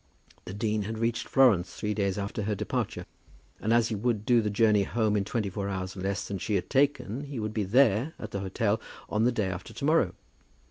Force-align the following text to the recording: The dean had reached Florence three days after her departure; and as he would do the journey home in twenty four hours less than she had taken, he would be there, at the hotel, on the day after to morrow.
The 0.45 0.53
dean 0.55 0.81
had 0.81 0.97
reached 0.97 1.27
Florence 1.27 1.75
three 1.75 1.93
days 1.93 2.17
after 2.17 2.41
her 2.41 2.55
departure; 2.55 3.05
and 3.59 3.71
as 3.71 3.89
he 3.89 3.93
would 3.95 4.25
do 4.25 4.41
the 4.41 4.49
journey 4.49 4.81
home 4.81 5.15
in 5.15 5.23
twenty 5.23 5.47
four 5.47 5.69
hours 5.69 5.95
less 5.95 6.27
than 6.27 6.39
she 6.39 6.55
had 6.55 6.71
taken, 6.71 7.25
he 7.25 7.39
would 7.39 7.53
be 7.53 7.63
there, 7.63 8.15
at 8.17 8.31
the 8.31 8.39
hotel, 8.39 8.81
on 9.09 9.25
the 9.25 9.31
day 9.31 9.45
after 9.47 9.73
to 9.75 9.85
morrow. 9.85 10.15